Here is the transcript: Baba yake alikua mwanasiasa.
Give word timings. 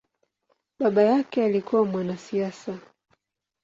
Baba 0.79 1.03
yake 1.03 1.45
alikua 1.45 1.85
mwanasiasa. 1.85 2.77